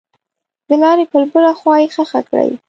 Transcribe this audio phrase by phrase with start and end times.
[0.69, 2.51] دلارې پر بله خوا یې ښخه کړئ.